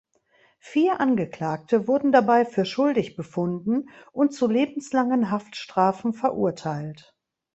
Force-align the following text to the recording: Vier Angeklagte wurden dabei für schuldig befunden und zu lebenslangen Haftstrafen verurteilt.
Vier 0.57 0.99
Angeklagte 0.99 1.87
wurden 1.87 2.11
dabei 2.11 2.43
für 2.43 2.65
schuldig 2.65 3.15
befunden 3.15 3.89
und 4.11 4.33
zu 4.33 4.47
lebenslangen 4.47 5.29
Haftstrafen 5.29 6.13
verurteilt. 6.15 7.15